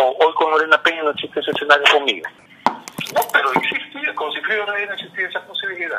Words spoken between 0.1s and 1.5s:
hoy con Lorena Peña no existe ese